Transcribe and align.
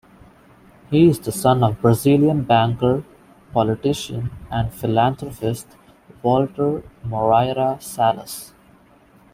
He 0.89 1.07
is 1.07 1.19
the 1.19 1.31
son 1.31 1.63
of 1.63 1.79
Brazilian 1.79 2.41
banker, 2.41 3.03
politician 3.53 4.31
and 4.49 4.73
philanthropist 4.73 5.67
Walter 6.23 6.81
Moreira 7.03 7.79
Salles. 7.79 8.51